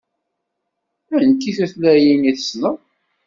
[1.15, 2.77] Anti tutlayin i tessneḍ?